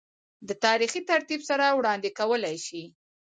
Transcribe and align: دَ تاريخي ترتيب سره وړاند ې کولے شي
دَ 0.47 0.49
تاريخي 0.65 1.01
ترتيب 1.11 1.41
سره 1.49 1.65
وړاند 1.77 2.03
ې 2.09 2.11
کولے 2.19 2.55
شي 2.65 2.83